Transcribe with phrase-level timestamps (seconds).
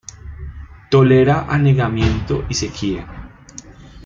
[0.89, 3.05] Tolera anegamiento y sequía.